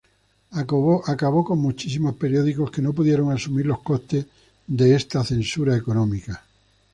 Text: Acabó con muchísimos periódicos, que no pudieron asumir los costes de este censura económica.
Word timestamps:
Acabó 0.49 1.43
con 1.45 1.59
muchísimos 1.59 2.15
periódicos, 2.15 2.71
que 2.71 2.81
no 2.81 2.91
pudieron 2.91 3.31
asumir 3.31 3.67
los 3.67 3.81
costes 3.83 4.25
de 4.65 4.95
este 4.95 5.23
censura 5.23 5.77
económica. 5.77 6.43